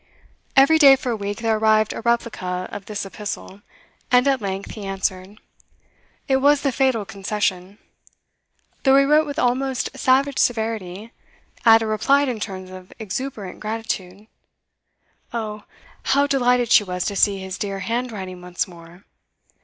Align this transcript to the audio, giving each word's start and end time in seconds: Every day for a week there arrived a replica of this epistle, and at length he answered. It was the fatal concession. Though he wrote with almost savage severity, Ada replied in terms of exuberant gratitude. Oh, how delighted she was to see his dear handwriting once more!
Every 0.55 0.79
day 0.79 0.95
for 0.95 1.11
a 1.11 1.15
week 1.15 1.41
there 1.43 1.59
arrived 1.59 1.93
a 1.93 2.01
replica 2.01 2.67
of 2.71 2.87
this 2.87 3.05
epistle, 3.05 3.61
and 4.11 4.27
at 4.27 4.41
length 4.41 4.71
he 4.71 4.83
answered. 4.83 5.37
It 6.27 6.37
was 6.37 6.61
the 6.61 6.71
fatal 6.71 7.05
concession. 7.05 7.77
Though 8.81 8.97
he 8.97 9.05
wrote 9.05 9.27
with 9.27 9.37
almost 9.37 9.95
savage 9.95 10.39
severity, 10.39 11.11
Ada 11.67 11.85
replied 11.85 12.29
in 12.29 12.39
terms 12.39 12.71
of 12.71 12.91
exuberant 12.97 13.59
gratitude. 13.59 14.25
Oh, 15.33 15.65
how 16.01 16.25
delighted 16.25 16.71
she 16.71 16.83
was 16.83 17.05
to 17.05 17.15
see 17.15 17.37
his 17.37 17.59
dear 17.59 17.81
handwriting 17.81 18.41
once 18.41 18.67
more! 18.67 19.03